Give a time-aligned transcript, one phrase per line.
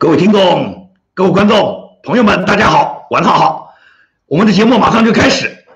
[0.00, 3.74] 各位听众、各位观众、朋友们，大家好，晚上好。
[4.24, 5.66] 我们的节目马上就开始。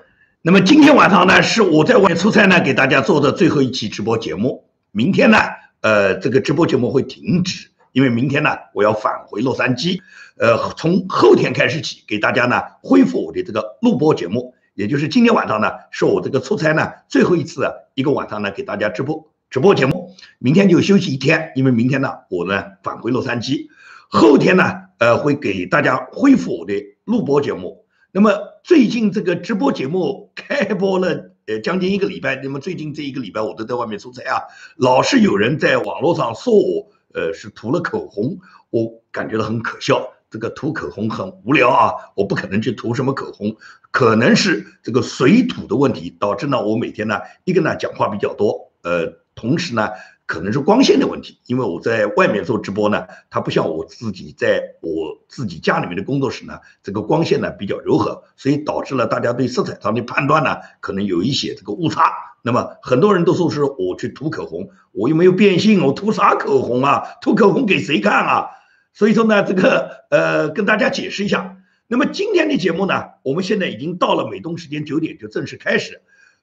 [0.41, 4.65] 那么今天晚上呢，是我在外面出差呢，给大家做的最后一期直播节目。
[4.91, 5.37] 明天呢，
[5.81, 9.99] 呃，这个直播节目会停止，因为明天呢，我要返回洛杉矶。
[10.39, 20.15] 呃，从后天开始起，给大家呢恢复我的这个录播节目，也就是今天晚上呢，是我这个出差呢最后一次一个晚上呢，给大家直播直播节目。
[20.39, 23.67] 明天就休息一天，因为明天呢，我呢返回洛杉矶。
[24.15, 24.63] 后天呢，
[24.97, 27.85] 呃，会给大家恢复我的录播节目。
[28.13, 28.31] 那么
[28.63, 32.37] 最近这个直播节目 开播了，呃，将近一个礼拜。
[32.37, 34.41] 那么最近这一个礼拜我都在外面出差啊，
[34.77, 38.37] 老是有人在网络上说我，呃，是涂了口红，
[38.69, 40.13] 我感觉到很可笑。
[40.29, 43.53] 这个涂口红很无聊啊，我不可能去涂什么口红，
[43.91, 49.89] 可能是这个水土的问题导致呢，我每天呢一个呢讲话比较多，呃，同时呢。
[50.27, 62.11] 可能是光线的问题，因为我在外面做直播呢，它不像我自己在我自己家里面的工作室呢，这个光线呢比较柔和，所以导致了大家对色彩上的判断呢，可能有一些这个误差。
[62.41, 67.03] 那么很多人都说是我去涂口红，我又没有变性，我涂啥口红啊？
[67.21, 68.47] 涂口红给谁看啊？
[68.93, 71.57] 所以说呢，这个呃，跟大家解释一下。
[71.87, 76.01] 那么今天的节目呢，我们现在已经到了美东时间九点就正式开始，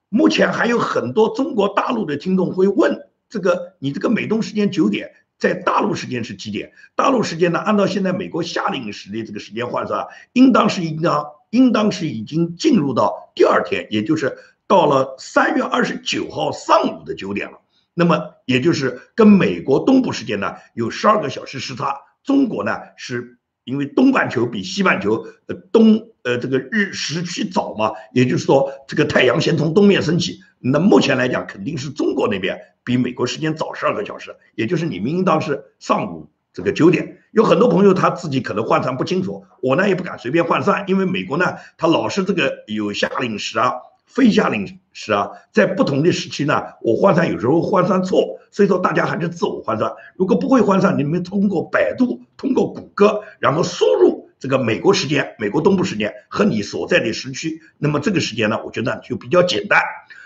[0.08, 3.08] 目前还有很多中国大陆的听众会问。
[3.32, 6.70] 这个你这个美东时间九点，在大陆时间是几点？
[6.94, 7.58] 大陆时间呢？
[7.58, 17.58] 按照现在美国夏令时的这个时间换算，应当是应当应当是已经进入到第二天，也就是到了三月二十九号上午的九点了。
[17.94, 22.02] 那么也就是跟美国东部时间呢有十二个小时时差。
[22.22, 30.40] 中国呢是因为东半球比西半球呃东呃这个日时区早嘛，也就是说这个太阳先从东面升起。
[30.58, 32.58] 那目前来讲，肯定是中国那边。
[32.84, 37.18] 比美国时间早十二个小时，也就是你们应当是上午这个九点。
[37.30, 43.74] 有很多朋友他自己可能换算不清楚，我呢也不敢随便换算，因为美国呢他老是这个有夏令时啊、
[44.04, 49.92] 非夏令时啊，在不同的时期呢，我换算有时候换算错，所以说大家还是自我换算。
[50.16, 54.11] 如果不会换算，你们通过百度、通过谷歌，然后输入
[54.42, 59.80] 这个美国时间、美国东部时间和你所在的时区，那么这个时间呢，我觉得就比较简单。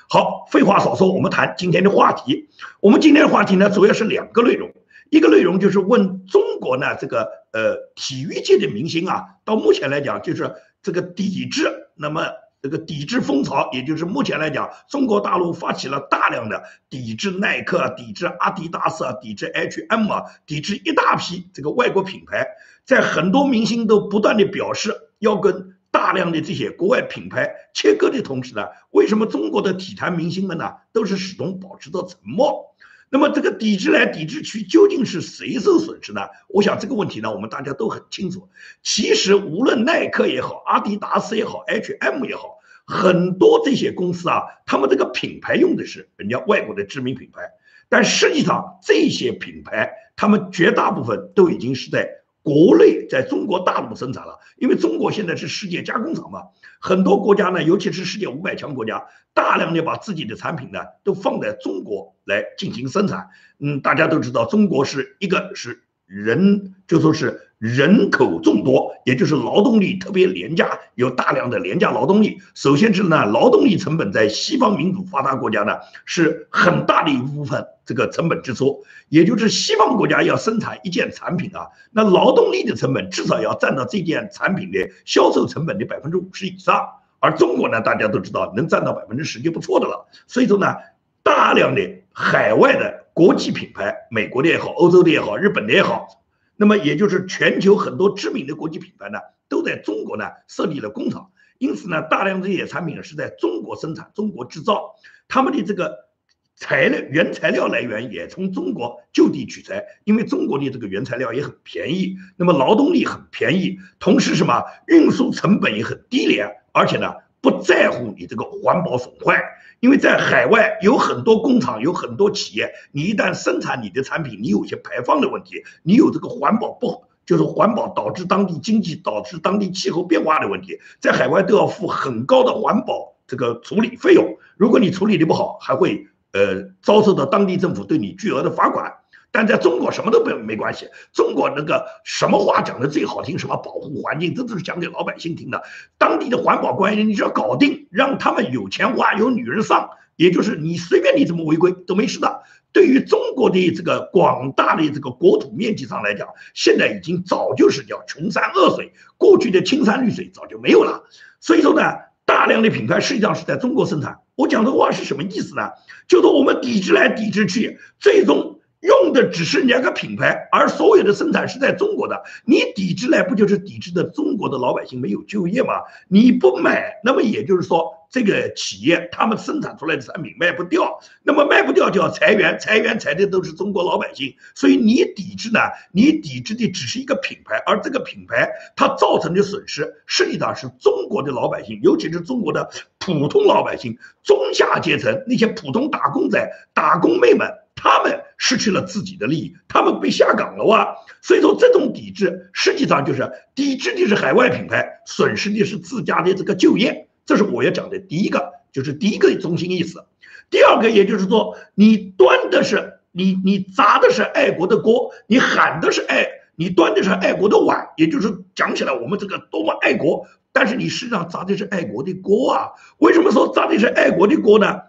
[0.08, 2.48] 好，废话少说，我们谈今天的话题。
[2.80, 4.72] 我们今天的话题呢，主要是两个内容。
[5.10, 10.50] 一个内容就是问中国呢，这个呃体育界的明星啊，到目前来讲就是
[10.82, 12.24] 这个抵制，那么
[12.62, 22.46] 这个抵制风潮，也就是目前来讲，中国大陆发起了大量的抵制耐克、抵制阿迪达斯、抵制 H&M 啊，抵制一大批这个外国品牌，
[22.86, 25.74] 在很多明星都不断的表示要跟。
[25.88, 32.76] 大量的这些国外品牌切割的同时呢，为什么中国的体坛明星们呢都是始终保持着沉默？
[33.08, 36.20] 那么这个抵制来抵制去，究竟是谁受损失呢？
[36.48, 38.50] 我想这个问题呢，我们大家都很清楚。
[38.82, 47.40] 其实无论耐克也好，阿迪达斯也好，H&M 也好，很多这些公司啊，他们这个品牌用的是人家外国的知名品牌，
[47.88, 52.06] 但实际上这些品牌，他们绝大部分都已经是在。
[52.46, 56.42] 国内在中国大陆生产了，因为中国现在是世界加工厂嘛，
[56.78, 63.30] 很多国家呢，尤其是世界五百强国家，大量的把自己的产品呢都放在中国来进行生产。
[63.58, 67.42] 嗯，大家都知道，中国是一个是人，就说是。
[67.58, 72.38] 人口众多，也就是劳动力特别廉价，有大量的廉价劳动力。
[72.54, 86.84] 首先是呢，劳动力成本在西方民主发达国家呢是很大的一部分这个成本支出，也就是西方国家要生产一件产品啊，那劳动力的成本至少要占到这件产品的销售成本的百分之五十以上，
[87.20, 90.08] 而中国呢，大家都知道能占到百分之十就不错的了。
[90.26, 90.74] 所以说呢，
[91.22, 91.80] 大量的
[92.12, 96.08] 海外的国际品牌，美国的也好，欧洲的也好，日本的也好。
[96.56, 99.18] 那么也就是全球很多知名的国际品牌呢，
[99.48, 104.94] 都在中国呢设立了工厂，因此呢，大量这些产品是在中国生产、中国制造，
[105.28, 106.06] 他们的这个
[106.54, 117.12] 材料原材料来源也从中国就地取材，因为中国的这个原材料也很便宜，那么劳动力很便宜，同时什么运输成本也很低廉，而且呢
[117.46, 119.40] 不在乎你这个环保损坏。
[119.78, 134.38] 因为在海外有很多工厂，有很多企业，你一旦生产你的产品，你有些排放的问题，你有这个环保不，就是环保导致当地经济、导致当地气候变化的问题，在海外都要付很高的环保这个处理费用。
[134.56, 138.90] 如果你处理的不好，还会呃遭受到当地政府对你巨额的罚款。
[139.36, 145.62] 但在中国什么都没没关系，中国那个什么话讲的最好听，什么保护环境，这都是讲给老百姓听的。
[145.98, 152.44] 当地的环保官员，你只要搞定，让他们有钱花，有女人上，也就是你随便你怎么违规都没事的。
[152.72, 161.04] 对于中国的这个广大的这个国土面积上来讲，现在已经早就是叫穷山恶水，过去的青山绿水早就没有了。
[161.40, 161.82] 所以说呢，
[162.24, 164.16] 大量的品牌实际上是在中国生产。
[164.34, 165.72] 我讲这话是什么意思呢？
[166.08, 168.55] 就是我们抵制来抵制去，最终。
[168.86, 172.22] 用的只是两个品牌，而所有的生产是在中国的。
[172.44, 175.74] 你抵制来不就是抵制的中国的老百姓没有就业吗？
[176.08, 184.34] 你不买，那么也就是说这个企业他们生产出来的产品卖不掉，那么卖不掉就要裁员，裁员裁的都是中国老百姓。
[184.54, 185.58] 所以你抵制呢？
[185.92, 197.50] 你抵制的只是一个品牌，而这个品牌它造成的损失实际上是中国的老百姓，尤其是中国的普通老百姓、中下阶层那些普通打工仔、打工妹们。
[197.78, 200.96] 他们失去了自己的利益，他们被下岗了哇！
[201.22, 207.08] 所以说，这种抵制实际上就是抵制的是海外品牌，损失的是自家的这个就业。
[207.24, 210.04] 这是我要讲的第一个，就是第一个中心意思。
[210.48, 222.70] 第二个，也就是说，你端的是你你砸的是爱国的锅，你喊的是爱，你端的是爱国的碗，也就是讲起来我们这个多么爱国，但是你实际上砸的是爱国的锅啊！
[222.98, 224.82] 为什么说砸的是爱国的锅呢？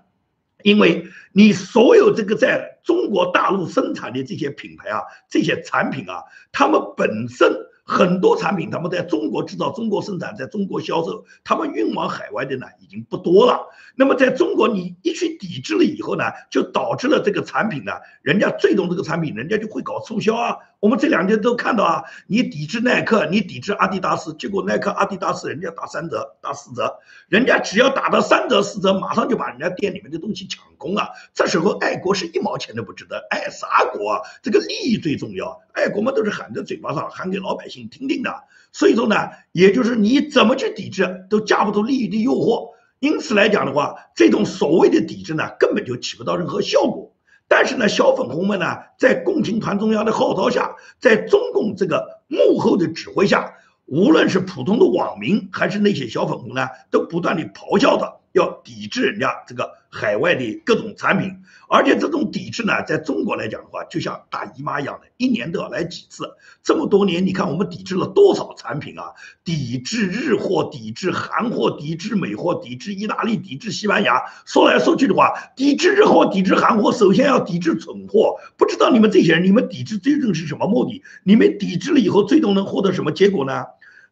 [0.63, 7.67] 因为你所有这个在中国大陆生产的这些品牌啊，这些产品啊，他们本身。
[7.89, 13.65] 很多产品他们在中国制造、中国生产、在中国销售，他们运往海外的呢已经不多了。
[13.95, 20.57] 那么在中国，你一去抵制了以后呢，就导致了这个产品呢，人家最终这个产品，人家就会搞促销啊。
[20.79, 31.07] 我们这两天都看到啊，你抵制耐克，你抵制阿迪达斯，结果耐克、阿迪达斯人家打三折、打四折，人家只要打到三折、四折，马上就把人家店里面的东西抢空啊。
[31.33, 34.21] 这时候爱国是一毛钱都不值得，爱啥国啊？
[34.43, 37.89] 这个利益最重要，爱国嘛都是喊在嘴巴上，喊给老百姓。
[37.89, 38.31] 听听的，
[38.71, 39.15] 所以说呢，
[39.53, 42.75] 也就是你怎么去抵制，都架不住利益的诱惑。
[42.99, 47.06] 因此来讲的话，这种所谓的抵制呢，根本就起不到任何效果。
[47.47, 53.53] 但是呢，小粉红们呢，在共青团中央的号召下，在中共这个幕后的指挥下，
[53.85, 58.19] 无论是普通的网民，还是那些小粉红呢，都不断的咆哮着。
[58.37, 66.35] 要抵制人家这个海外的各种产品，而且这种抵制呢，在中国来讲的话，就像大姨妈一样的，一年都要来几次。
[66.63, 69.13] 这么多年，你看我们抵制了多少产品啊？
[69.43, 74.21] 抵制日货，抵制韩货，抵制美货，抵制意大利，抵制西班牙。
[74.45, 78.37] 说来说去的话，抵制日货，抵制韩货，首先要抵制蠢货。
[78.57, 81.01] 不知道你们这些人，你们抵制最终是什么目的？
[81.23, 83.65] 你们抵制了以后，最终能获得什么结果呢？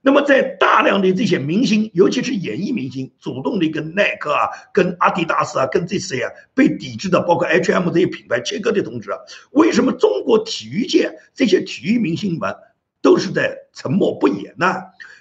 [0.08, 9.10] 那么，在大量的这些明星，尤其是演艺明星，主动的跟耐克啊、跟阿迪达斯啊、跟这些啊被抵制的，包括 H&M 这些品牌切割的同时，
[9.50, 12.56] 为什么中国体育界这些体育明星们
[13.02, 14.76] 都是在沉默不言呢？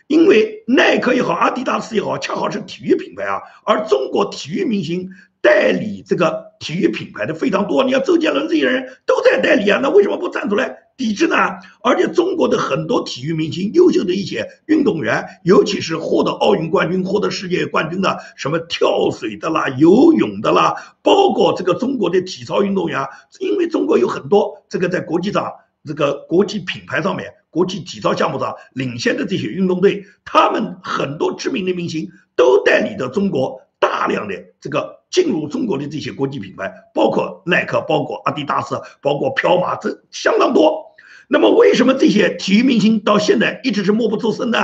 [0.07, 5.09] 因为耐克也好，阿迪达斯也好，恰好是体育品牌啊，而中国体育明星。
[5.41, 11.37] 代理这个体育品牌的非常多，你看周杰伦这些人都在代理啊，那为什么不站出来抵制呢？
[11.83, 23.07] 而且中国的很多体育明星、优秀的一些运动员，尤其是获得奥运冠军、获得世界冠军的，什么跳水的啦、游泳的啦，包括这个中国的体操运动员，
[23.41, 25.53] 因为中国有很多这个在国际上
[25.85, 35.03] 这个国际品牌上面、国际体操项目上领先的这些运动队，他们很多知名的明星都代理的中国大量的这个。
[35.15, 40.84] 进入中国的这些国际品牌，包括耐克、包括阿迪达斯、包括彪马，这相当多。
[41.29, 44.59] 那么，为什么这些体育明星到现在一直是默不作声呢？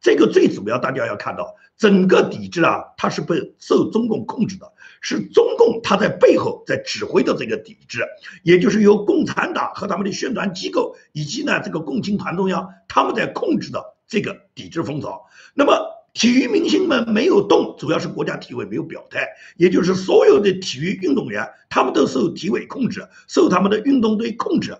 [0.00, 8.00] 这个最主要，大家要看到，整个抵制啊，它是被受中共控制的，是中共他在背后在指挥的这个抵制，
[8.42, 15.22] 也就是由共产党和他们的宣传机构以及呢这个共青团中央他们在控制的这个抵制风潮。
[15.54, 15.72] 那么。
[16.14, 24.76] 体育明星们没有动，主要是国家体委没有表态，也就是所有的体育运动员，他们都受体委控制，受他们的运动队控制。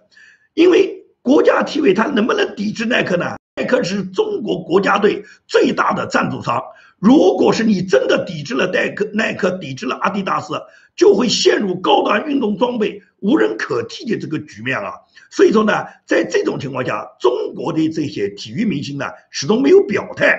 [0.53, 3.37] 因为国家体委他能不能抵制耐克呢？
[3.57, 6.61] 耐克是中国国家队最大的赞助商，
[6.99, 10.55] 如果是你真的抵制了耐克，耐克抵制了阿迪达斯，
[10.97, 14.95] 就会陷入高端运动装备无人可替的这个局面啊。
[15.31, 20.37] 所以说呢，在这种情况下，中国的这些体育明星呢，始终没有表态。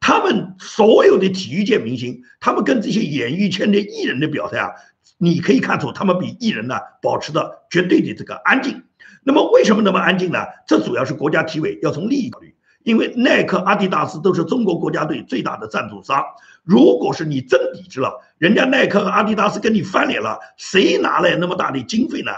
[0.00, 4.70] 他们所有的体育界明星，他们跟这些演艺圈的艺人的表态啊，
[5.18, 8.82] 你可以看出，他们比艺人呢保持的绝对的这个安静。
[9.24, 10.38] 那么为什么那么安静呢？
[10.66, 16.22] 这主要是国家体委要从利益考虑，因为耐克、阿迪达斯都是中国国家队最大的赞助商。
[16.64, 22.32] 如果是你真抵制了，人家耐克和阿迪达斯跟你翻脸了，谁拿来那么大的经费呢？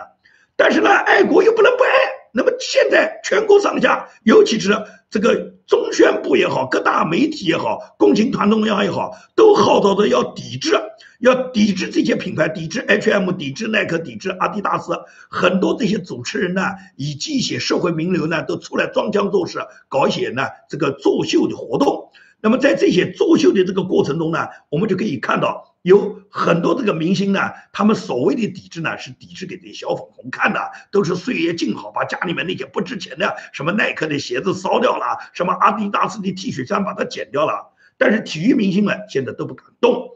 [0.57, 1.94] 但是呢，爱国又不能不爱。
[2.37, 4.76] 那么现在全国上下，尤其是
[5.09, 10.75] 这个中宣部也好，各大媒体也好，共青团中央也好，都号召着要抵制，
[11.21, 14.95] 要抵制这些品牌，抵制 H&M，抵制耐克，抵制阿迪达斯。
[15.31, 16.62] 很多这些主持人呢，
[16.97, 22.11] 以及一些社会名流呢，都出来装腔作势，搞一些呢这个作秀的活动。
[22.41, 25.74] 那么在这些作秀的这个过程中呢，我们就可以看到。
[25.85, 30.59] 有很多这个明星呢，他们所谓的抵制呢，是抵制给这些小粉红看的，
[30.91, 37.75] 都是岁月静好，把家里面那些不值钱的什么耐克的鞋子烧掉了，什么阿迪达斯的 T 恤衫把它剪掉了。
[37.99, 40.09] 但是体育明星们现在都不敢动，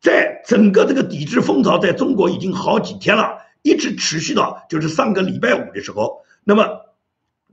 [0.00, 6.86] 在整个这个抵制风潮在中国已经好几天了，一直持续到就是上个礼拜五的时候，那么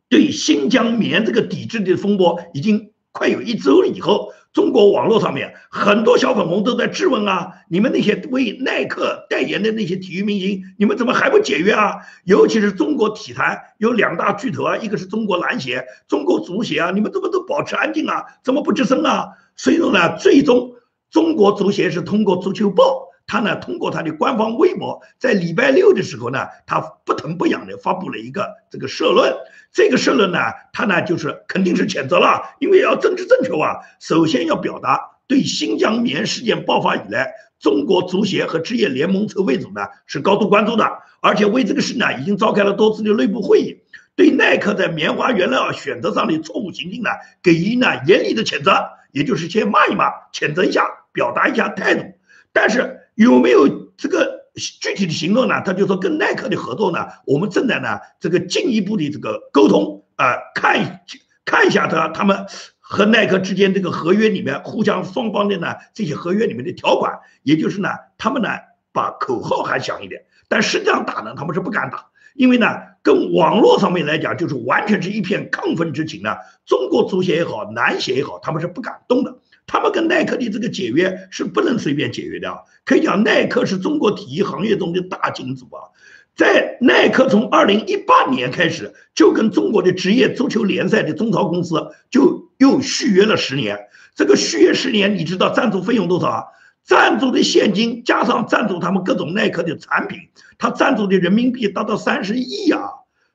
[0.08, 4.32] 对新疆棉这个抵制的风波已经快有一周了以后。
[4.52, 11.98] 中国网络上面很多小粉红都在质问啊，你们那些为耐克代言的那些体育明星，你们怎么还不解约啊？
[12.26, 18.26] 尤其是中国体坛有两大巨头啊，一个是中国篮协、中国足协啊，你们怎么都保持安静啊？
[18.44, 19.28] 怎么不吱声啊？
[19.56, 20.72] 所以说呢，最终
[21.12, 23.09] 中国足协是通过足球报。
[23.30, 29.32] 他呢，通过他的官方微博，在礼拜六的时候呢，他不疼不痒的发布了一个这个社论。
[29.72, 30.40] 这个社论呢，
[30.74, 33.78] 他呢就是肯定是谴责了，因为要政治正确啊。
[34.00, 40.90] 首先要表达对新疆棉事件爆发以来，中国足协和职业联盟筹备组呢是高度关注的，
[41.22, 43.78] 而且为这个事呢已经召开了多次的内部会议，
[44.16, 47.12] 对耐克在棉花原料选择上的错误行径呢
[47.44, 50.84] 给予呢严厉的谴责，也就是先骂一骂，谴责一下，
[51.14, 52.06] 表达一下态度，
[52.54, 52.98] 但是。
[53.16, 55.62] 有没有这个具体的行动呢？
[55.66, 61.02] 他就说跟耐克的合作呢，我们正在呢这个进一步的这个沟通啊，看
[61.44, 62.46] 看一下他他们
[62.80, 68.48] 和耐克之间这个合约里面互相双方的呢这些合约里面的条款，也就是呢他们呢
[68.94, 72.68] 把口号还响一点，但实际上打呢他们是不敢打，因为呢
[73.04, 76.38] 跟网络上面来讲就是完全是一片亢奋之情呢。
[76.66, 79.36] 中国足协也好，篮协也好，他们是不敢动的。
[79.72, 82.58] 他们跟耐克的这个解约是不能随便解约的啊！
[82.86, 85.94] 可以讲，耐克是中国体育行业中的大金主啊。
[86.36, 91.76] 在耐克从二零一八年开始就跟中国的职业足球联赛的中超公司
[92.10, 93.78] 就又续约了十年。
[94.16, 96.44] 这个续约十年，你知道赞助费用多少啊？
[96.84, 100.18] 赞助的现金加上赞助他们各种耐克的产品，
[100.58, 102.82] 他赞助的人民币达到三十亿啊！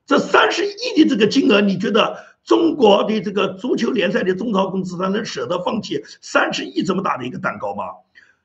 [0.05, 2.17] 这三十亿的这个金额，你觉得？
[2.45, 7.85] 中国的这个足球联赛的中超公司，他能舍得放弃三十亿这么大的一个蛋糕吗？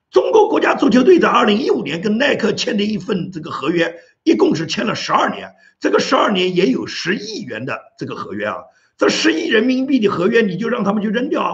[0.09, 8.55] 中国国家足球队在二零一五年跟耐克签的一份这个合约，一共是签了十二年，这个十二年也有十亿元的这个合约啊，
[8.97, 11.53] 这十亿人民币的合约你就让他们去扔掉啊？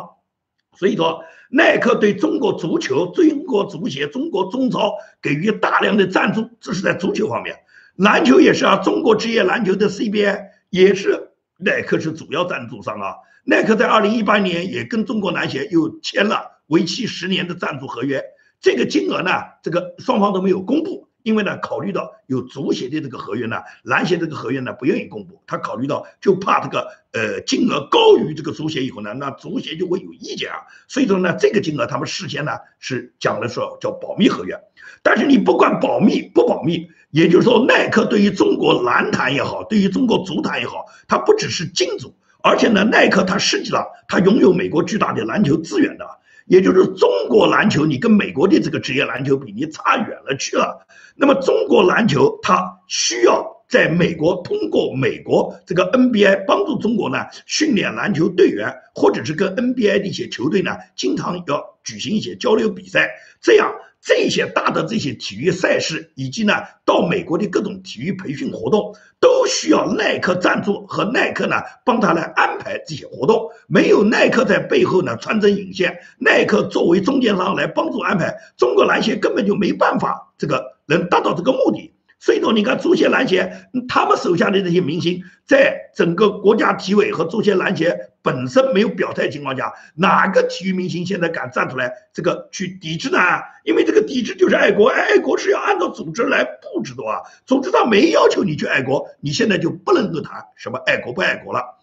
[0.77, 7.55] 所以说，耐克对中国足球、中国足协、中国中超给予大量的赞助，这是在足球方面，
[7.95, 11.24] 篮球也是啊，中国职业篮球的 CBA 也是。
[11.57, 18.21] 耐克是主要赞助商啊，耐克在二零一八年也跟中国篮协又签了为期十年的赞助合约，
[18.59, 19.31] 这个金额呢，
[19.63, 30.57] 这个双方都没有公布，因为呢，考虑到有足协的这个合约呢，篮协这个合约呢不愿意公布，他考虑到就怕这个呃金额高于这个足协以后呢，那足协就会有意见啊，
[30.89, 34.59] 所以说呢，这个金额他们事先呢是讲的说叫保密合约，
[35.01, 36.89] 但是你不管保密不保密。
[37.15, 46.05] 也就是说，耐克对于中国篮坛也好，对于中国足坛也好，它不只是金主，而且呢，耐克它实际上它拥有美国巨大的篮球资源的。
[46.45, 50.85] 也就是中国篮球，你跟美国的这个职业篮球比，你差远了去了。
[51.15, 63.73] 那么中国篮球它需要在美国通过美国这个 NBA 帮助中国呢训练篮球队员，或者是跟 NBA 的一些球队呢经常要举行一些交流比赛，这样。
[64.05, 66.53] 这些大的这些体育赛事，以及呢，
[66.85, 73.49] 到美国的各种体育培训活动，都需要耐克赞助和耐克呢帮他来安排这些活动。
[73.67, 81.91] 没有耐克在背后呢穿针引线，耐克作为中间商来帮助安排，中国篮协根本就没办法这个能达到这个目的。
[82.19, 83.51] 所以说，你看足协、篮协，
[83.89, 93.19] 他们手下的这些明星，在整个国家体委和足协、篮协本身没有表态情况下，哪个体育明星现在敢站出来这个去抵制呢？
[93.63, 97.21] 因为这个抵制就是爱国，爱国是要按照组织来布置的啊。
[97.45, 101.77] 组织上没要求你去爱国，你现在就不能够谈什么爱国不爱国了。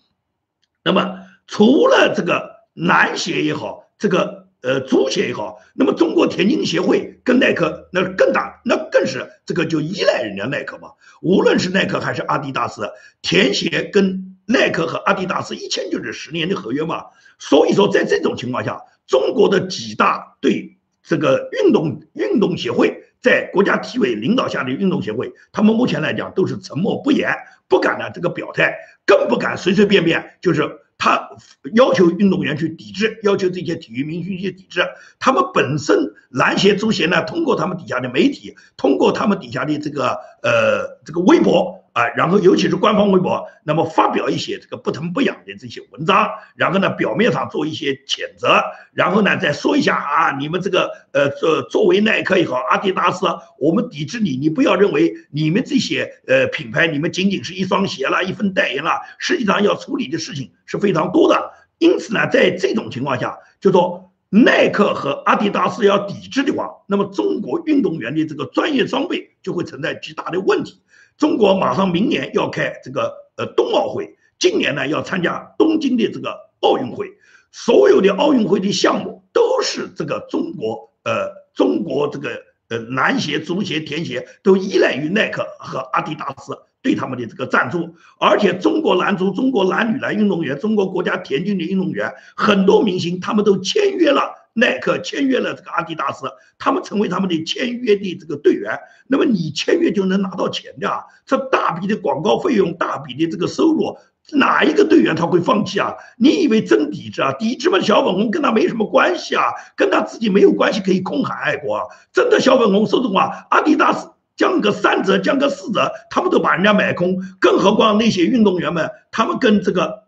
[0.83, 4.43] 那么，除了这个篮协也好，这个。
[4.65, 10.91] 呃，足协也好，那么中国田径协会跟耐克那更大，那更是这个就依赖人家耐克嘛。
[11.21, 12.89] 无论是耐克还是阿迪达斯，
[13.23, 17.05] 田协跟耐克和阿迪达斯一签就是十年的合约嘛。
[17.39, 27.35] 所以说，在这种情况下，中国的几大对这个运动运动协会在国家体委领导下的运动协会，他们目前来讲都是沉默不言，
[27.69, 30.79] 不敢呢这个表态，更不敢随随便便就是。
[31.05, 31.31] 他
[31.75, 34.83] 要求运动员去抵制，要求这些体育明星去抵制。
[35.19, 41.82] 他们本身篮协、足协呢，通过他们底下的媒体，通过他们底下的这个呃这个微博。
[41.93, 48.63] 啊，然后尤其是官方微博，那么发表一些这个不疼不痒的这些文章，然后呢，表面上做一些谴责，
[48.95, 53.27] 然后呢，再说一下啊，你们这个呃，作作为耐克也好，阿迪达斯，
[53.59, 61.53] 我们抵制你，你不要认为你们这些呃品牌，你们仅仅是一双鞋啦，一份代言啦，实际上要处理的事情是非常多的。
[61.79, 70.81] 因此呢，在这种情况下，就说耐克和阿迪达斯要抵制的话，那么中国运动员的这个专业装备就会存在极大的问题。
[71.23, 77.07] 中国马上明年要开这个呃冬奥会，今年呢要参加东京的这个奥运会，
[77.53, 86.59] 所有的奥运会的项目都是这个中国呃中国这个呃男鞋、足协、田协都依赖于耐克和阿迪达斯。
[86.83, 94.41] 对他们的这个赞助，而且中国男足、中国男女篮运动员、中国国家田径的运动员很多明星他们都签约了。
[94.55, 96.27] 耐克签约了这个阿迪达斯，
[96.59, 98.79] 他们成为他们的签约的这个队员。
[99.07, 101.05] 那么你签约就能拿到钱的啊？
[101.25, 103.97] 这大笔的广告费用，大笔的这个收入，
[104.33, 105.95] 哪一个队员他会放弃啊？
[106.19, 107.33] 你以为真抵制啊？
[107.39, 111.85] 抵制嘛，小粉红跟他没什么关系啊，跟他自己没有关系，可以空喊爱国啊。
[112.13, 117.17] 真的小粉红说实话，阿迪达斯降个三折，降个四折，他们都把人家买空。
[117.41, 120.03] 更何况那些运动员们，他们跟这个。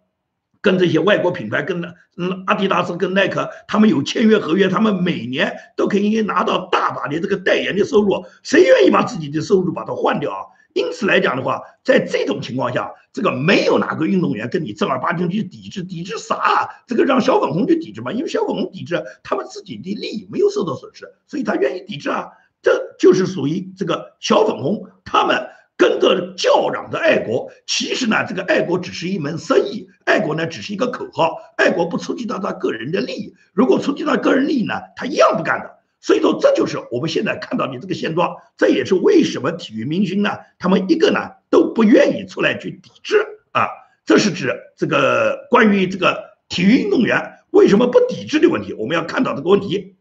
[0.64, 1.82] 跟这些外国品牌，跟
[2.16, 8.24] 嗯阿迪达斯、跟耐克，他们有签约合约，他们每年都可以拿到大把的这个代言的收入。
[8.42, 10.40] 谁愿意把自己的收入把它换掉啊？
[10.72, 16.36] 因此来讲的话，在这种情况下，这个没有哪个运动员跟你正儿八经去抵制，抵制啥？
[16.36, 18.10] 啊这个让小粉红去抵制嘛？
[18.10, 22.30] 因为小粉红抵制，他们自己的利益没有受到损失，所以他愿意抵制啊。
[22.64, 25.46] 这就是属于这个小粉红他们。
[25.76, 33.34] 跟着叫嚷着爱国，其实呢，这个爱国只是一门生意，爱国呢只是一个口号，爱国不触及到他个人的利益。
[33.52, 35.80] 如果触及到个人利益呢，他一样不干的。
[35.98, 38.36] 所以说，这就是我们现在看到的这个现状。
[38.56, 40.30] 这也是为什么体育明星呢，
[40.60, 41.18] 他们一个呢
[41.50, 43.66] 都不愿意出来去抵制啊。
[44.06, 49.96] 这是指这个关于这个体育运动员为什么不抵制的问题，我们要看到这个问题。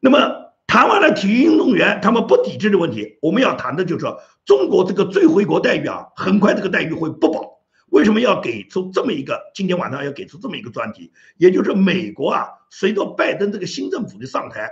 [0.00, 0.43] 那么。
[0.74, 7.60] 谈完了体育运动员他们不抵制的问题，我们要谈的就是说，中国这个最回国待遇啊，很快这个待遇会不保。
[7.90, 9.40] 为什么要给出这么一个？
[9.54, 14.68] 今天晚上要给出这么一个专题，也就是美国啊，随着拜登这个新政府的上台，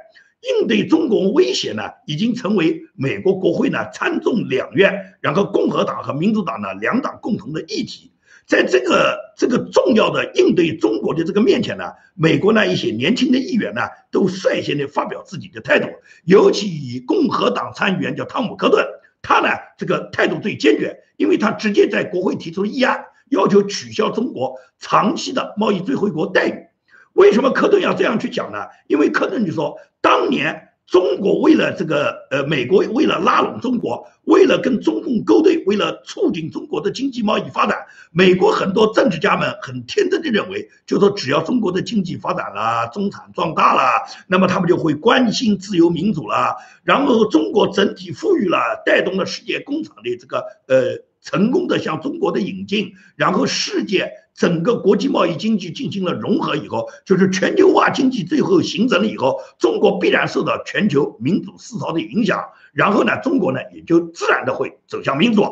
[0.58, 8.11] 应对中国威胁呢，已经成为美国国会呢参众两院，然后共和党和民主党呢两党共同的议题。
[8.46, 15.88] 在这个这个重要的应对中国的这个面前呢，美国呢一些年轻的议员呢都率先的发表自己的态度，
[16.24, 18.86] 尤其以共和党参议员叫汤姆·科顿，
[19.22, 26.66] 他呢这个态度最坚决，因为他直接在国会提出议案，要求取消中国长期的贸易最惠国待遇。
[27.14, 28.66] 为什么科顿要这样去讲呢？
[28.86, 30.68] 因为科顿就说当年。
[30.86, 37.78] 中国为了这个，呃，美国为了拉拢中国，为了跟中共勾兑，为了促进中国的经济贸易发展，
[38.10, 54.12] 美国很多政治家们很天真的认为，就说只要中国的经济发展了，中产壮大了，那么他们就会关心自由民主了，然后中国整体富裕了，带动了世界工厂的这个，呃，成功的向中国的引进，然后世界。
[54.34, 65.44] 整个国际贸易经济进行了融合以后，就是全球化经济最后形成了以后，中国必然受到全球民主思潮的影响，然后呢，中国呢也就自然的会走向民主。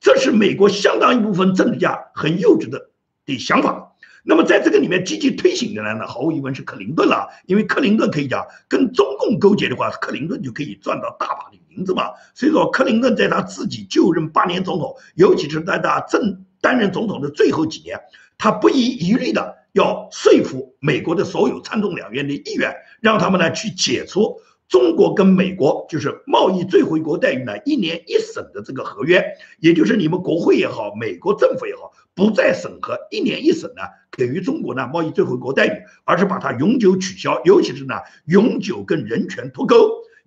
[0.00, 2.88] 这是美国相当一部分政治家很幼稚的
[3.26, 3.91] 的想法。
[4.24, 12.10] 那么在这个里面积极推行的呢，毫无疑问是克林顿了，因为克林顿可以讲跟中共勾结的话，克林顿就可以赚到大把的银子嘛。
[12.34, 18.00] 所以说，克林顿在他自己就任八年总统，尤其是在他正担任总统的最后几年。
[18.38, 29.22] 他不遗余力的要说服美国的所有参众两院的议员，让他们呢去解除中国跟美国就是贸易最惠国待遇呢一年一审的这个合约，
[29.60, 37.94] 也就是你们国会也好，美国政府也好，不再审核一年一审呢给予中国呢贸易最惠国待遇，而是把它永久取消，尤其是呢
[38.26, 39.76] 永久跟人权脱钩。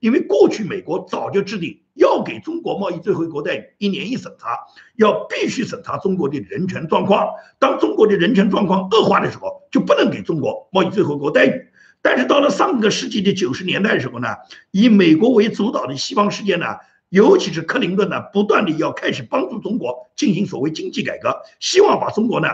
[0.02, 4.60] 因为过去美国早就制定要给中国贸易最惠国待遇，一年一审查，
[4.98, 7.30] 要必须审查中国的人权状况。
[7.60, 11.52] 当中国的人权状况恶化的时候，就不能给中国贸易最惠国待遇。
[12.02, 14.28] 但是到了上个世纪的九十年代的时候呢，
[14.70, 16.66] 以美国为主导的西方世界呢，
[17.16, 22.50] 尤其是克林顿呢，不断的要开始帮助中国进行所谓经济改革，希望把中国呢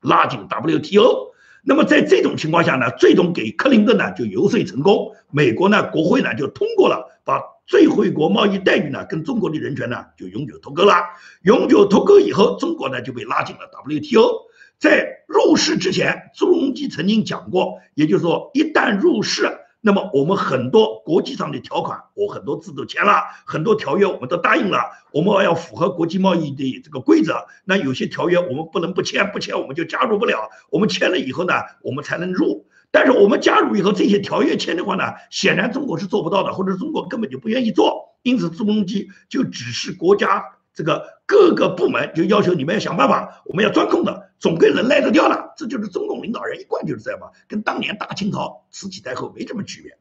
[0.00, 1.32] 拉进 WTO。
[1.62, 10.94] 那么在这种情况下呢，最终给克林顿呢就游说成功，美国呢国会呢就通过了把最惠国贸易待遇呢跟中国的人权呢就永久脱钩了。
[11.42, 14.48] 永久脱钩以后，中国呢就被拉进了 WTO。
[14.76, 24.78] 在入世之前，朱镕基曾经讲过，也就是说，一旦入世，那么我们很多国际上的条款，我很多字都签了，很多条约我们都答应了，
[25.12, 27.44] 我们要符合国际贸易的这个规则。
[27.66, 30.48] 那有些条约我们不能不签，不签我们就加入不了。
[30.70, 32.66] 我们签了以后呢，我们才能入。
[32.90, 38.16] 但是我们加入以后，这些条约签的话呢，显然中国是做不到的，或者中国根本就不愿意做。
[38.22, 40.44] 因此，朱镕基就只是国家。
[40.72, 45.54] 这个各个部门就要求你们要想办法，我们要钻空的，总归能赖得掉了。
[45.56, 49.96] 这就是中共领导人一贯就是这样嘛，跟当年大清朝慈禧太后没什么区别。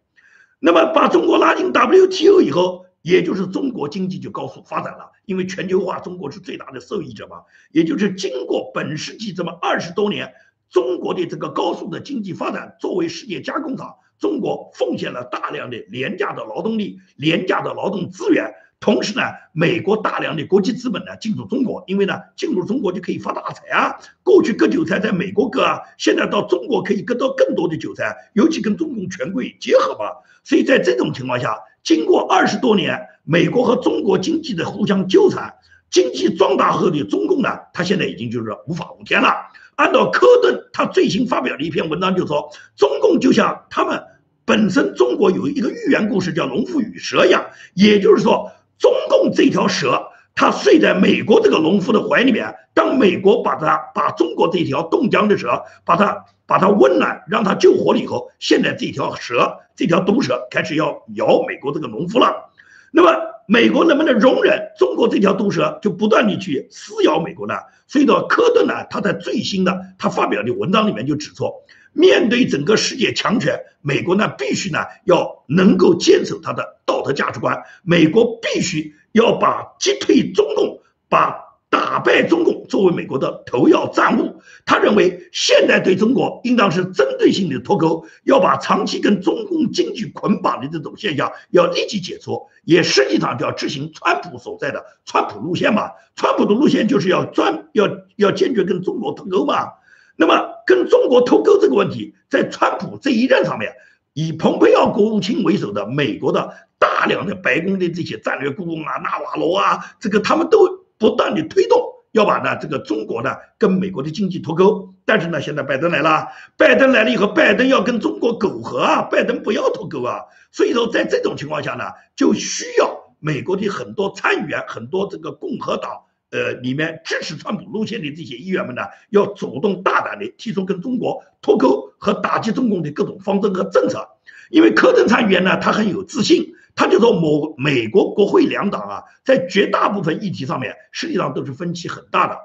[0.59, 7.43] 那么把中国拉进 WTO 以后，也就是中国经济就高速发展了，因为全球化，中国是最大的受益者嘛。
[7.71, 10.33] 也就是经过本世纪这么二十多年，
[10.69, 18.53] 中国的这个高速的经济发展，作为世界加工厂，中国奉献了大量的廉价的劳动力、廉价的劳动资源。
[18.83, 19.21] 同时呢，
[19.53, 23.95] 美国大量的国际资本呢进入中国，因为呢进入中国就可以发大财啊。
[24.23, 30.11] 过去割韭菜在美国割啊，现在到中国可以割到更多的韭菜，尤其跟中共权贵结合嘛。
[30.43, 35.53] 所以在这种情况下，经过二十多年美国和中国经济的互相纠缠，
[35.89, 39.33] 经济壮大后的中共呢，他现在已经就是无法无天了。
[39.75, 44.03] 按照科顿他最新发表的一篇文章就说，中共就像他们
[44.43, 48.51] 本身中国有一个寓言故事叫农夫与蛇一样，也就是说。
[48.77, 52.55] 中共这条蛇，它睡在美国这个农夫的怀里面。
[52.73, 62.51] 当美国把它把中国这条冻僵的蛇，把它把它温暖，让它救活了以后，现在这条蛇，这条毒蛇开始要咬美国这个农夫了。
[62.91, 63.11] 那么
[63.47, 67.55] 美国能不能容忍中国这条毒蛇就不断的去撕咬美国呢？
[67.87, 71.45] 所以说，科顿呢，他在最新的他发表的文章里面就指出。
[71.93, 77.63] 面对整个世界强权，美国呢必须呢要能够坚守它的道德价值观。
[77.83, 84.41] 美国必须要把击退中共、把打败中共作为美国的头要战务。
[84.65, 92.47] 他认为，现在对中国应当是针对性的脱钩，要把长期跟中共经济捆绑的这种现象要立即解除。
[92.63, 95.91] 也实际上就要执行川普所在的川普路线嘛。
[96.15, 99.67] 川普的路线就是要专要要坚决跟中国脱钩嘛。
[100.15, 103.73] 那么，跟中国脱钩这个问题，在川普这一任上面，
[104.13, 114.93] 以蓬佩奥国务卿为首的美国的大量的白宫的这些战略顾问啊、纳瓦罗啊，这个他们都不断的推动，要把呢这个中国呢跟美国的经济脱钩。
[115.05, 120.21] 但是呢，现在拜登来了，拜登来了以后，拜登要跟中国苟合啊，拜登不要脱钩啊。
[120.51, 126.03] 所以说，在这种情况下呢，就需要美国的很多参议员、很多这个共和党。
[126.33, 134.09] 呃，里面支持川普路线的这些议员们呢，要主动大胆的提出跟中国脱钩和打击中共的各种方针和政策。
[134.49, 142.35] 因为科顿参议员呢，他很有自信，他就说某美国国会两党啊，在绝大部分议题上面，实际上都是分歧很大的。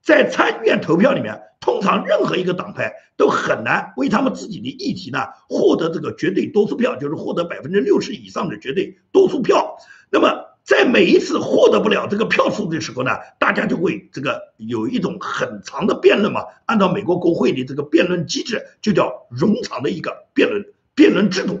[0.00, 5.18] 在参议院投票里面，通常任何一个党派都很难为他们自己的议题呢
[5.50, 9.76] 获得这个绝对多数票，就是获得百分之六十以上的绝对多数票。
[10.10, 10.53] 那么。
[10.64, 16.40] 在每一次获得不了这个票数的时候呢，大家就会这个有一种很长的辩论嘛。
[16.64, 21.60] 按照美国国会的这个辩论机制，就叫冗长的一个辩论辩论制度。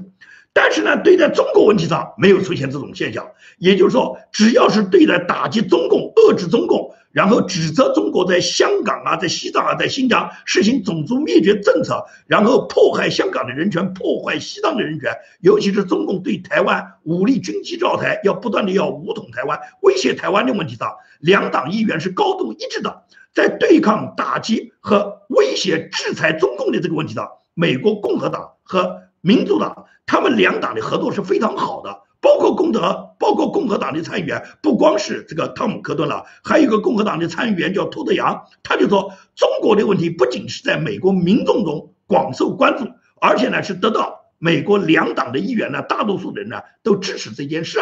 [0.54, 3.32] 但是呢，对待中国问题上没有出现这种现象。
[3.58, 6.94] 也就是说，只要是对待打击中共、遏制中共。
[7.14, 32.00] 然后指责中国在香港啊，在西藏啊，在新疆实行种族灭绝政策，然后迫害香港的人权，破坏西藏的人权，尤其是中共对台湾武力军机绕台，要不断的要武统台湾，威胁台湾的问题上，两党议员是高度一致的，在对抗、打击和威胁、制裁中共的这个问题上，美国共和党和民主党他们两党的合作是非常好的。
[32.24, 42.88] 包括共德，包括共和党的参议员，不光是这个汤姆·科顿了，还有一个共和党的参议员叫托德·杨，他就说，中国的问题不仅是在美国民众中广受关注，
[43.20, 47.78] 而且呢是得到美国两党的议员呢，大多数人呢都支持这件事。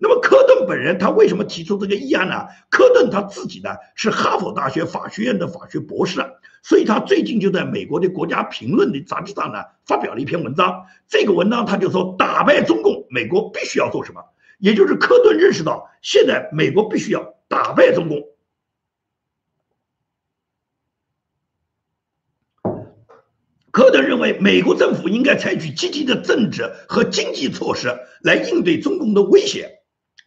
[0.00, 2.46] 那么科顿本人他为什么提出这个议案呢？
[2.70, 6.20] 科顿他自己呢是哈佛大学法学院的法学博士，
[6.62, 10.86] 所以他最近就在美国的国家评论的杂志上呢发表了一篇文章。
[11.08, 14.22] 这个文章他就说，打败中共，美国必须要做什么？
[14.58, 18.24] 也就是科顿认识到，现在美国必须要打败中共。
[23.70, 29.77] 科顿认为，美国政府应该采取积极的政治和经济措施来应对中共的威胁。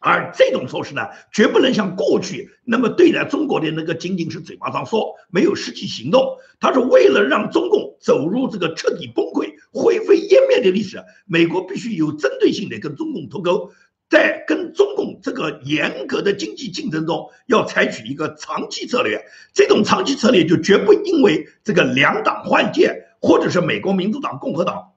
[0.03, 6.37] 而这种措施呢，绝不能像过去那么对待中国的那个仅仅是嘴巴上说，没有实际行动。
[6.59, 13.69] 他是为了让中共走入这个彻底崩溃、灰飞烟灭的历史，美国必须有针对性的跟中共脱钩，
[14.09, 19.23] 在跟中共这个严格的经济竞争中，要采取一个长期策略。
[19.53, 24.93] 这种长期策略就绝不因为这个两党换届，或者是美国民主党、共和党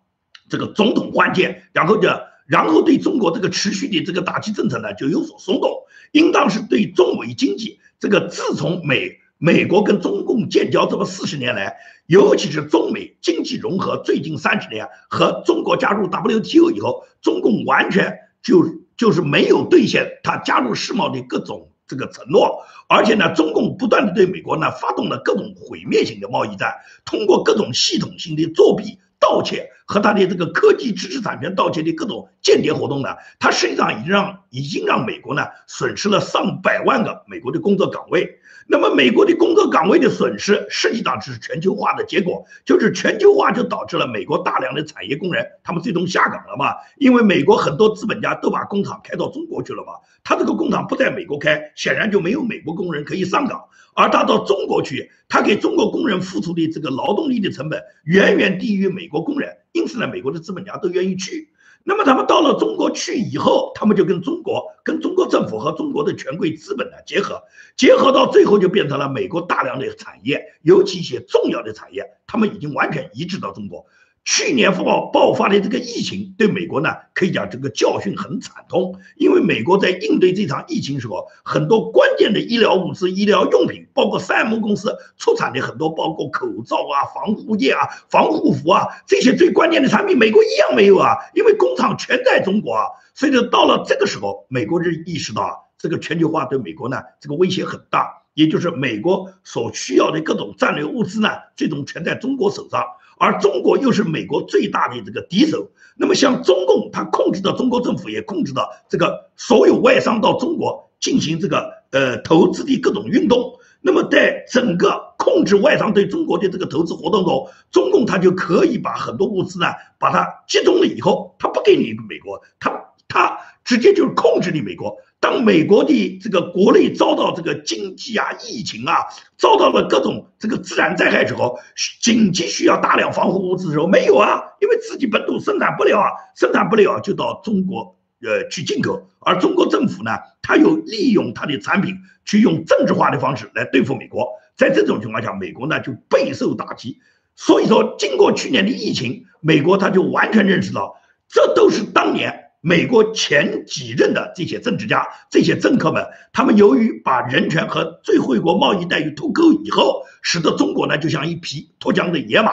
[0.48, 2.08] 这个总统换届，然后就。
[2.46, 5.70] 然后对中国这个持续的这个打击政策呢，就有所松动，
[6.12, 11.76] 应当是对中美经济这个自从美美国跟中共建交这么四十年来，
[12.06, 18.64] 尤其是中美经济融合最近三十年和中国加入 WTO 以后，中共完全就
[18.96, 28.98] 就是没有兑现他加入世贸的各种这个承诺，而且呢，中共不断的对美国呢发动了各种毁灭性的贸易战，通过各种系统性的作弊。
[29.24, 33.08] 盗窃和他的这个科技知识产权盗窃的各种间谍活动呢，
[33.38, 38.38] 他实际上已经让已经让美国呢损失了上百万个美国的工作岗位。
[38.66, 46.74] 那么美国的工作岗位的损失，实际上是全球化的结果，就是全球化就导致了美国大量的产业工人他们最终下岗了嘛？
[46.96, 53.64] 因为美国很多资本家都把工厂开到中国去了嘛，他这个工厂不在美国开，显然就没有美国工人可以上岗。
[53.96, 61.50] 而他到中国去，他给中国工人付出的这个劳动力的成本远远低于美国工人，因此呢，美国的资本家都愿意去。
[61.86, 67.42] 那么他们到了中国去以后，他们就跟中国、跟中国政府和中国的权贵资本呢结合，
[67.76, 73.84] 结合到最后就变成了美国大量的产业，尤其一些重要的产业，他们已经完全移植到中国。
[74.24, 78.98] 去年爆爆发的这个疫情，对美国呢，可以讲这个教训很惨痛。
[79.16, 92.86] 因为美国在应对这场疫情时候，很多关键的医疗物资、医疗用品，包括三 M 公司出产的很多，包括口罩啊、防护液啊、防护服啊这些最关键的产品，美国一样没有啊，因为工厂全在中国啊。
[93.12, 102.82] 所以说到了这个时候，美国人意识到啊，这个全球化对美国呢，这个威胁很大，也就是美国所需要的各种战略物资呢，最终全在中国手上。
[103.18, 119.66] 而中国又是美国最大的这个敌手，那么像中共，它控制的中国政府也控制的这个所有外商到中国进行这个呃投资的各种运动，那么在整个控制外商对中国的这个投资活动中，中共它就可以把很多物资呢，
[119.98, 124.96] 把它集中了以后，它不给你美国，它它直接就是控制你美国。
[125.24, 129.06] 当美国的这个国内遭到这个经济啊、疫情啊，
[129.38, 131.58] 遭到了各种这个自然灾害之后，
[132.02, 140.10] 紧急需要大量防护物资的时候，没有啊，因为自己本土生产不了啊，生产不了就到中国呃去进口，而中国政府呢，
[140.42, 146.98] 他又利用他的产品去用政治化的方式来对付美国，在这种情况下，美国呢就备受打击。
[147.34, 152.43] 所以说，经过去年的疫情，美国他就完全认识到，这都是当年。
[152.66, 162.52] 美国前几任的这些政治家、这些政客们，他们由于把人权和最惠国贸易待遇脱钩以后，使得中国呢就像一匹脱缰的野马。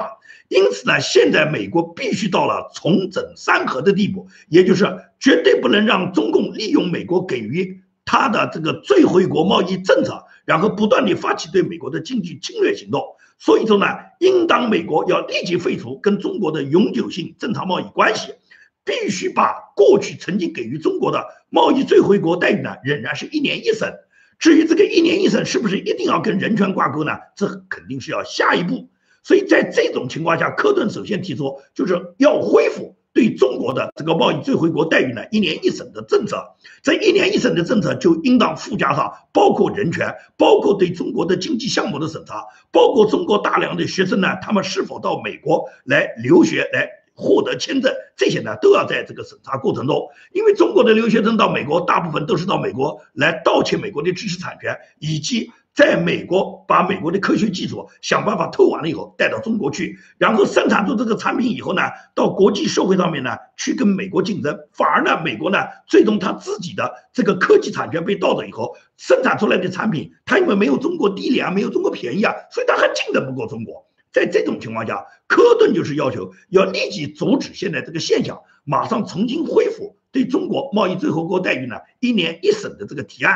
[0.50, 4.86] 因此呢，现在美国必须到了重整山河的地步，也就是
[5.18, 13.02] 绝对不能让中共利用美国给予他的这个最惠国贸易政策，然后不断地发起对美国的经济侵略行动。
[13.40, 13.86] 所以说呢，
[14.20, 18.34] 应当美国要立即废除跟中国的永久性正常贸易关系。
[18.84, 23.94] 必须把过去曾经给予中国的贸易最惠国待遇呢，仍然是一年一审。
[24.40, 27.12] 至于这个一年一审是不是一定要跟人权挂钩呢？
[27.36, 28.90] 这肯定是要下一步。
[29.22, 36.44] 所以在这种情况下，科顿首先提出就是要恢复对中国的这个贸易最惠国待遇呢一年一审的政策。
[36.82, 47.01] 这一年一审的政策就应当附加上包括人权，包括对中国的经济项目的审查，包括中国大量的学生呢，他们是否到美国来留学来。
[47.22, 61.84] 获得签证，这些呢都要在这个审查过程中，因为中国的留学生到美国，大部分都是到美国来盗窃美国的知识产权，以及在美国把美国的科学技术想办法偷完了以后带到中国去，然后生产出这个产品以后呢，
[62.16, 73.86] 到国际社会上面呢去跟美国竞争，反而呢美国呢最终他自己的这个科技产权被盗走以后，生产出来的产品他因为没有中国低廉，没有中国便宜啊，所以他还竞争不过中国。
[74.12, 83.36] 在这种情况下，科顿就是要求要立即阻止现在这个现象，马上重新恢复对中国贸易最惠国待遇呢一年一审的这个提案。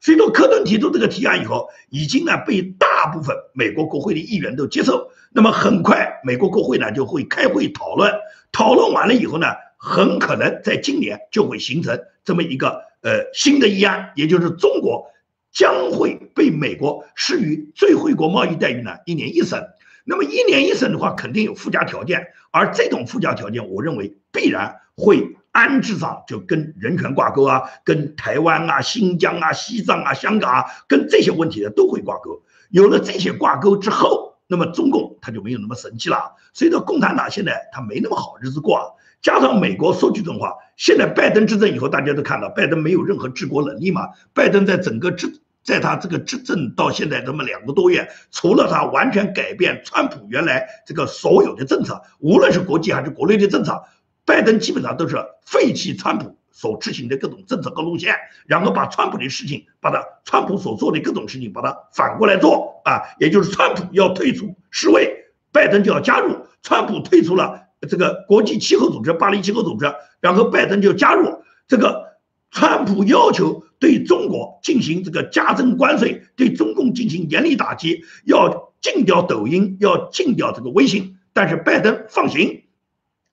[0.00, 5.10] 随着科顿提出这个提案以后，已经呢被大部分美国国会的议员都接受。
[5.32, 8.12] 那么很快，美国国会呢就会开会讨论，
[8.52, 15.06] 讨论完了以后呢，很可能在今年就会形成这么一个呃新的议案，也就是中国
[15.52, 19.62] 将会被美国施予最惠国贸易待遇呢一年一审。
[20.04, 32.42] 那么一年一审的话，肯定有附加条件，而这种附加条件，我认为必然会安置上就跟人权挂钩啊，跟台湾啊、新疆啊、西藏啊、香港啊，跟这些问题的都会挂钩。
[32.70, 36.34] 有了这些挂钩之后，那么中共他就没有那么神气了。
[36.52, 38.84] 所以说，共产党现在他没那么好日子过啊。
[39.22, 44.10] 加上美国说句真话，现在拜登执政以后，大家都看到拜登没有任何治国能力嘛。
[44.34, 53.82] 拜登在整个治，在他这个执政到现在这么两个多月，除了他完全改变川普原来这个所有的政策，无论是国际还是国内的政策，
[54.26, 58.14] 拜登基本上都是废弃川普所执行的各种政策和路线，
[58.46, 67.62] 然后把川普的事情，把他川普所做的各种事情，把它反过来做啊，也就是川普要退出世卫，拜登就要加入，川普退出了。
[67.88, 72.12] 这个国际气候组织、巴黎气候组织，然后拜登就加入这个。
[72.56, 81.16] 川普要求对中国进行这个加征关税，对中共进行严厉打击，要禁掉抖音，要禁掉这个微信。
[81.34, 82.62] 但是拜登放行。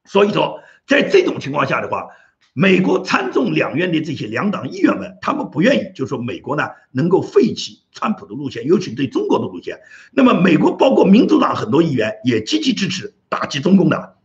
[0.04, 2.06] 所以说，在这种情况下的话，
[2.52, 9.80] 美国参众两院的这些两党议员们，他们不愿意，就说美国呢能够废弃川普的路线，尤其对中国的路线。
[10.12, 14.18] 那么，美国包括民主党很多议员也积极支持打击中共的。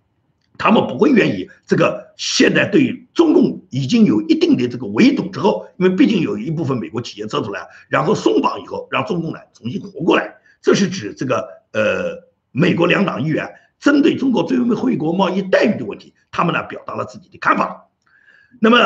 [0.59, 10.35] 他们不会愿意这个现在对中共已经有一定的这个围堵之后，因为毕竟有一部分美国企业撤出来，然后松绑以后，让中共呢重新活过来。
[10.63, 17.89] 这是指这个呃美国两党议员针对中国最惠国贸易待遇的问题，他们呢表达了自己的看法。
[18.61, 18.79] 那么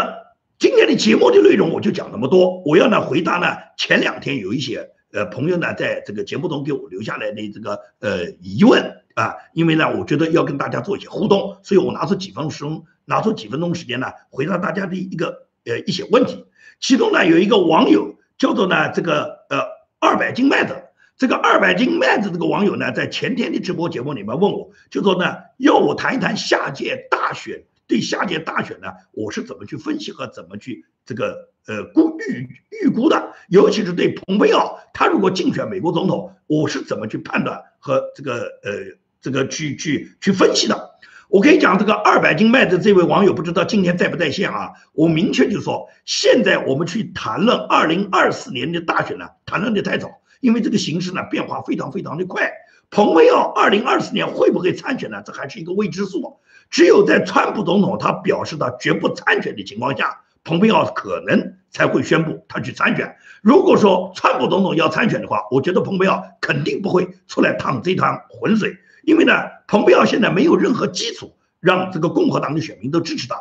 [0.58, 8.96] 今天的节目的内容我就讲那么多，我要呢回答呢前两天有一些呃朋友呢在这个节目中给我留下来的这个呃疑问。
[9.14, 16.46] 啊，因为呢，我觉得要跟大家做一些互动，所以我拿出几分钟，拿出几分钟时间呢，回答大家的一个呃一些问题。
[16.78, 19.58] 其中呢，有一个网友叫做呢这个呃
[19.98, 20.74] 二百斤麦子，
[21.18, 38.98] 这个二百斤麦子这个网友呢，在前天的直播节目里面问我，就说呢要我谈一谈下届大选，对下届大选呢，我是怎么去分析和怎么去这个呃估预预估的，尤其是对蓬佩奥他如果竞选美国总统，我是怎么去判断和这个呃。
[39.22, 40.92] 这个去去去分析的，
[41.28, 44.70] 我可以讲这个二百斤麦子这位网友不知道今天在不在线啊？
[44.94, 50.08] 我明确就说，现在我们去谈论二零二四年的大选呢，谈论的太早，
[50.40, 52.50] 因为这个形势呢变化非常非常的快。
[52.90, 55.22] 蓬佩奥二零二四年会不会参选呢？
[55.24, 56.38] 这还是一个未知数。
[56.70, 63.16] 只有在川普总统他表示他绝不参选的情况下，蓬佩奥可能才会宣布他去参选。
[63.42, 68.76] 如果说川普总统要参选的话，我觉得蓬佩奥肯定不会出来趟这趟浑水。
[69.04, 69.32] 因为呢，
[69.68, 73.36] 蓬佩奥现在没有任何基础让这个共和党的选民都支持他。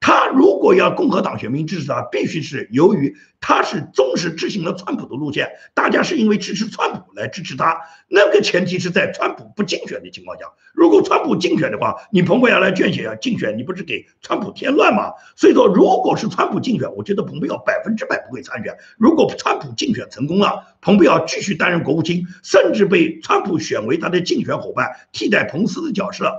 [0.00, 7.80] 他如果要共和党选民支持他，必须是由于他是忠实执行了川普的路线，大家是因为支持川普来支持他。
[8.08, 10.44] 那个前提是在川普不竞选的情况下。
[10.74, 15.12] 如果川普竞选的话，你蓬佩奥来捐血啊竞选，你不是给川普添乱吗？
[15.36, 18.76] 所以说，如果是川普竞选，我觉得蓬佩奥百分之百不会参选。
[18.98, 26.30] 如果川普竞选成功了，蓬佩奥继续担任国务卿，甚至被川普选为他的竞选伙伴，替代彭斯的角色，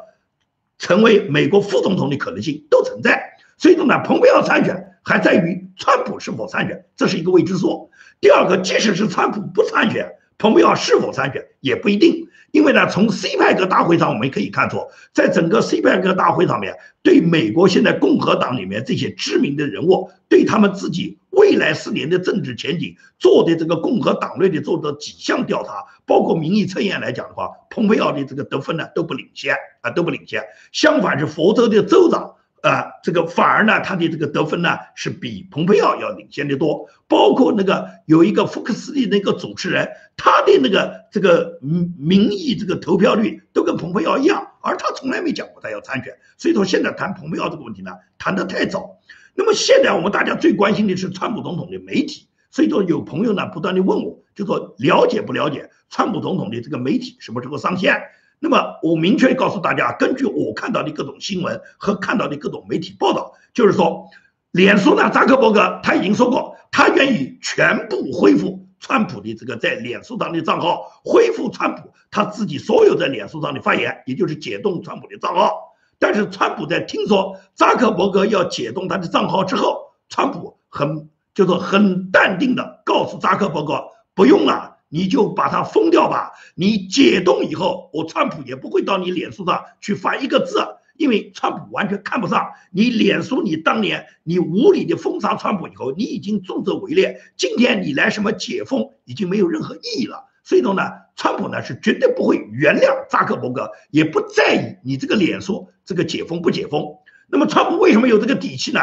[0.78, 3.35] 成为美国副总统的可能性都存在。
[3.58, 7.90] 所以说呢，蓬佩奥参选还在于川普是否参选，这是一个未知数。
[8.20, 12.28] 第二个，即使是川普不参选，蓬佩奥是否参选也不一定。
[12.52, 14.78] 因为呢，从 c 派克大会上我们可以看出，
[15.14, 30.42] 在整个 c 派克大会上面，对美国现在共和党里面这些知名的人物，对他们自己未来四年的政治前景做的这个共和党内的做的几项调查，包括民意测验来讲的话，蓬佩奥的这个得分呢都不领先啊，都不领先。
[30.72, 32.36] 相反是佛州的州长。
[32.66, 36.90] 啊，这个反而呢，他的这个得分呢是比蓬佩奥要领先的多。
[37.08, 46.12] 包括那个有一个福克斯的那个主持人，他的那个这个民民意这个投票率都跟蓬佩奥一样，而他从来没讲过他要参选。
[46.38, 48.98] 所以说现在谈蓬佩奥这个问题呢，谈得太早。
[49.36, 52.28] 那么现在我们大家最关心的是川普总统的媒体。
[52.50, 58.02] 所以说有朋友呢不断的问我，就说了解不了解川普总统的这个媒体什么时候上线？
[58.40, 64.06] 那么我明确告诉大家，根据我看到的各种新闻和看到的各种媒体报道，就是说，
[64.52, 75.74] 脸书呢，扎克伯格他已经说过，他愿意全部恢复川普的这个在脸书上的账号，恢复川普他自己所有在脸书上的发言，也就是解冻川普的账号。
[75.98, 84.75] 但是川普在听说扎克伯格要解冻他的账号之后，川普很就是很淡定的告诉扎克伯格，不用了。
[84.90, 86.32] 你就把它封掉吧。
[86.56, 90.60] 你解冻以后，我川普也不会到你脸书上去发一个字，
[90.98, 93.42] 因为川普完全看不上你脸书。
[93.42, 97.20] 你当年你无理的封杀川普以后，你已经重则为烈。
[97.36, 100.26] 今天你来什么解封，已经没有任何意义了。
[100.44, 100.84] 所以说呢，
[101.16, 106.86] 川普呢是绝对不会原谅扎克伯格，也不在意你这个脸书这个解封不解封。
[107.28, 108.80] 那么川普为什么有这个底气呢？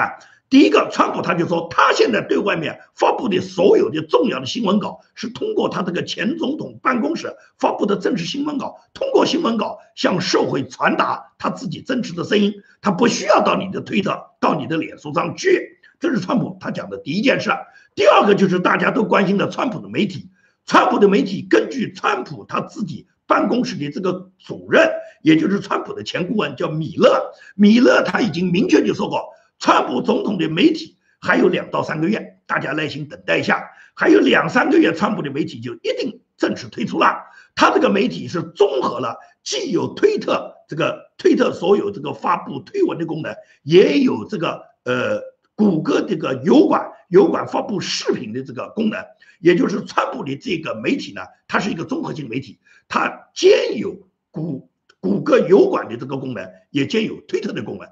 [0.52, 15.78] 第一个，川普他就说，他现在对外面发布的所有的重要的新闻稿是通过他这个前总统办公室发布的正式新闻稿，通过新闻稿向社会传达他自己真实的声音，他不需要到你的推特、到你的脸书上去。
[15.98, 17.48] 这是川普他讲的第一件事。
[17.94, 20.28] 第二个就是大家都关心的川普的媒体，
[20.66, 24.90] 川普的媒体根据川普他自己办公室的这个主任，
[25.22, 29.31] 也就是川普的前顾问叫米勒，米勒他已经明确就说过。
[29.62, 33.70] 川普总统的媒体还有两到三个月，大家耐心等待一下。
[33.94, 37.16] 还有两三个月，川普的媒体就一定正式推出了。
[37.54, 43.32] 他这个媒体是综合了既有推特这个推特所有这个发布推文的功能，
[43.62, 45.20] 也有这个呃
[45.54, 48.98] 谷歌这个油管油管发布视频的这个功能。
[49.38, 52.58] 也就是川普的这个媒体呢，它是一个综合性媒体，
[52.88, 57.88] 它兼有谷谷歌油管的这个功能，也兼有推特的功能。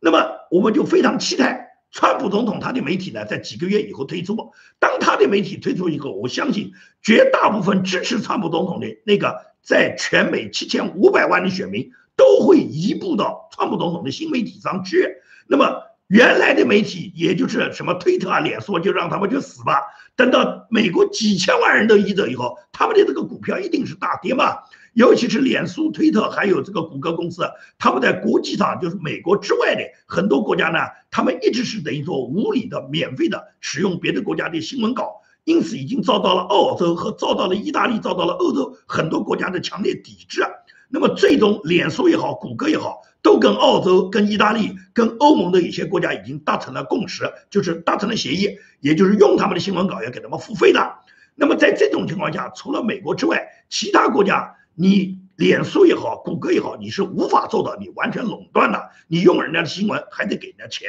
[0.00, 4.36] 那么我们就非常期待川普总统他的媒体呢，在几个月以后推出。
[4.78, 6.72] 当他的媒体推出以后，我相信
[7.02, 15.16] 绝大部分支持川普总统的那个在全美七千五百万的选民都会移步到川普总统的新媒体上去。
[15.46, 19.80] 那么原来的媒体，也就是什么推特啊、脸书，就让他们去死吧。
[20.16, 24.58] 等到美国几千万人都移走以后，他们的这个股票一定是大跌嘛。
[24.98, 40.42] 尤其是脸书、推特还有这个谷歌公司，他们在国际上就是美国之外的很多国家呢，他们一直是等于说无理的、免费的使用别的国家的新闻稿，因此已经遭到了澳洲和遭到了意大利、遭到了欧洲很多国家的强烈抵制。
[40.88, 48.48] 那么最终，脸书也好，谷歌也好，都跟澳洲、跟意大利、跟欧盟的一些国家已经达成了共识，就是达成了协议，
[48.80, 50.92] 也就是用他们的新闻稿要给他们付费的。
[51.36, 54.56] 那么在这种情况下，除了美国之外，其他国家。
[54.80, 58.90] 你脸书也好，谷歌也好，你是无法做到你完全垄断的。
[59.08, 60.88] 你用人家的新闻还得给人家钱。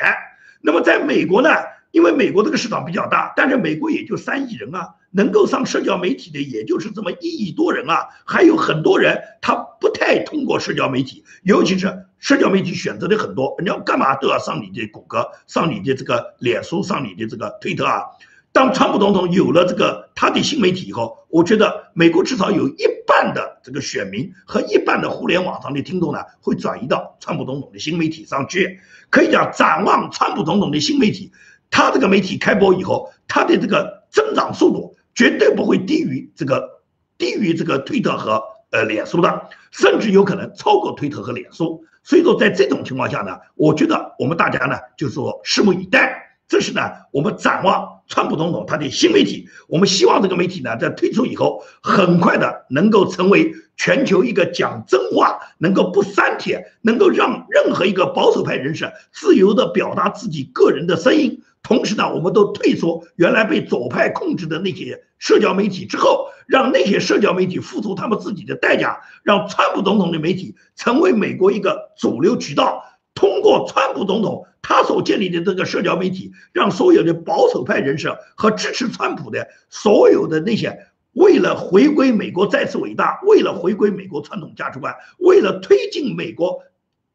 [0.62, 1.50] 那么在美国呢？
[1.90, 8.08] 因为美国这个市场比较大，但是美国也就三亿人啊，能够上社交媒体的也就是这么一亿多人啊。
[8.28, 18.04] 还有很多人他不太通过社交媒体，尤其是社交媒体选择的很多，你要干嘛都要上你的谷歌，上你的这个脸书，上你的这个推特啊。
[18.52, 28.80] 当川普总统有了这个他的新媒体以后，我觉得美国至少有一半的这个选民和一半的互联网上的听众呢，会转移到川普总统的新媒体上去。
[29.12, 31.32] 可以讲，展望川普总统的新媒体，
[31.70, 36.82] 他这个媒体开播以后，他的这个增长速度绝对不会低于这个
[37.18, 41.84] 低于这个推特和呃脸书的，甚至有可能超过推特和脸书。
[42.04, 46.18] 所以说，在这种情况下呢，我觉得我们大家呢，就说拭目以待。
[46.50, 46.82] 这是呢，
[47.12, 61.43] 我们展望川普总统他的新媒体，我们希望这个媒体呢，在推出以后，很快的能够成为全球一个讲真话、能够不删帖、能够让任何一个保守派人士自由的表达自己个人的声音。
[61.62, 72.84] 同时呢，我们都退出原来被左派控制的那些社交媒体之后，让那些社交媒体付出他们自己的代价，让川普总统的媒体成为美国一个主流渠道。
[73.20, 86.63] 通过川普总统他所建立的这个社交媒体，让所有的保守派人士和支持川普的所有的那些为了回归美国再次伟大，为了回归美国传统价值观，为了推进美国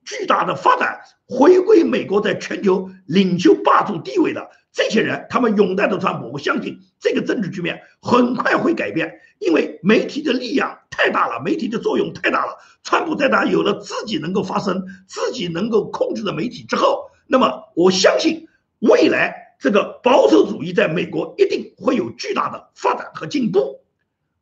[0.05, 6.31] 巨大的发展，回归美国在全球领袖霸主地位的这些人，他们拥戴着川普。
[6.33, 10.81] 我相信这个政治局面很快会改变，因为媒体的力量。
[10.97, 12.57] 太大了，媒体的作用太大了。
[12.85, 18.47] 川普在他有了自己能够发声、自己能够控制的媒体之后，那么我相信
[18.79, 23.81] 未来这个保守主义在美国一定会有巨大的发展和进步。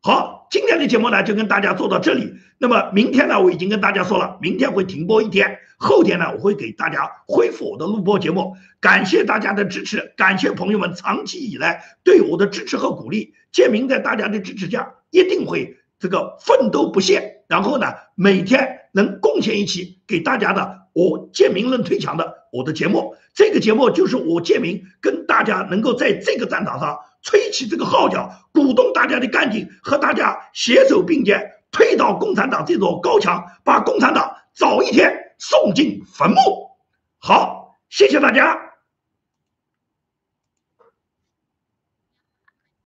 [0.04, 2.34] 好，今天的节目呢就跟大家做到这里。
[2.58, 8.56] 那么明天呢，我已经跟大家说了，明天会停播一天，后天呢我会给大家恢复我的录播节目。
[8.80, 13.34] 感谢大家的支持，感谢朋友们长期以来对我的支持和鼓励。
[13.52, 15.76] 建明在大家的支持下，一定会。
[16.00, 17.86] 这个奋斗不懈，然后呢，
[18.16, 36.36] 每天能贡献一期给大家的我建明论推墙的我的节目，这个节目就是我建明跟大家能够在这个战场上吹起这个号角，鼓动大家的干劲，和大家携手并肩推倒共产党这座高墙，把共产党早一天送进坟墓。
[37.18, 38.71] 好，谢谢大家。